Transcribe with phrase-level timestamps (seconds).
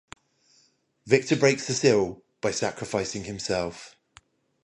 [1.05, 3.95] Victor breaks the seal by sacrificing himself.